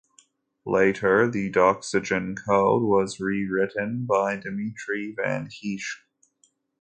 [0.65, 5.97] Later, the Doxygen code was rewritten by Dimitri van Heesch.